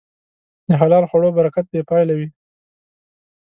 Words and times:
د 0.67 0.69
حلال 0.81 1.03
خوړو 1.09 1.29
برکت 1.37 1.65
بېپایله 1.73 2.13
وي. 2.19 2.27